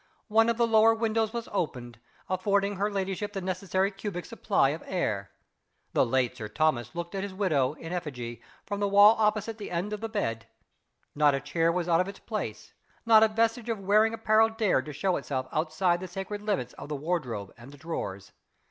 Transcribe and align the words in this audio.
One 0.29 0.49
of 0.49 0.57
the 0.57 0.65
lower 0.65 0.95
windows 0.95 1.31
was 1.31 1.47
open, 1.51 1.93
affording 2.27 2.77
her 2.77 2.89
ladyship 2.89 3.33
the 3.33 3.39
necessary 3.41 3.91
cubic 3.91 4.25
supply 4.25 4.69
of 4.69 4.81
air. 4.87 5.29
The 5.93 6.03
late 6.03 6.35
Sir 6.35 6.47
Thomas 6.47 6.95
looked 6.95 7.13
at 7.13 7.21
his 7.21 7.35
widow, 7.35 7.73
in 7.73 7.93
effigy, 7.93 8.41
from 8.65 8.79
the 8.79 8.87
wall 8.87 9.15
opposite 9.19 9.59
the 9.59 9.69
end 9.69 9.93
of 9.93 10.01
the 10.01 10.09
bed. 10.09 10.47
Not 11.13 11.35
a 11.35 11.39
chair 11.39 11.71
was 11.71 11.87
out 11.87 12.01
of 12.01 12.07
its 12.07 12.17
place; 12.17 12.73
not 13.05 13.21
a 13.21 13.27
vestige 13.27 13.69
of 13.69 13.79
wearing 13.79 14.15
apparel 14.15 14.49
dared 14.49 14.85
to 14.87 14.91
show 14.91 15.17
itself 15.17 15.45
outside 15.51 15.99
the 15.99 16.07
sacred 16.07 16.41
limits 16.41 16.73
of 16.79 16.89
the 16.89 16.95
wardrobe 16.95 17.53
and 17.55 17.71
the 17.71 17.77
drawers. 17.77 18.31